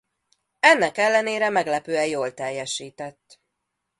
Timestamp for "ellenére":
0.97-1.49